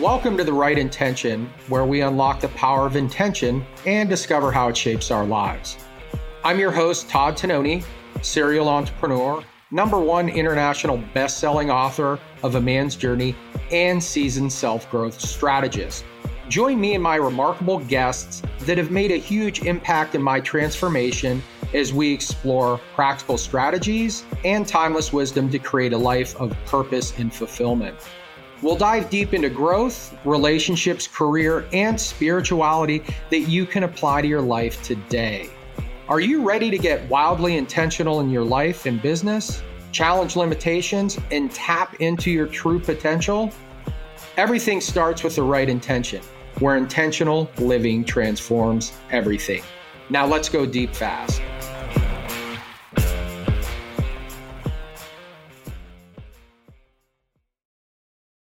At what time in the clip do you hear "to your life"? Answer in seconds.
34.22-34.80